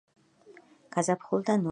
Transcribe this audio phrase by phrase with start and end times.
[0.97, 1.69] გაზაფხულდა ნუში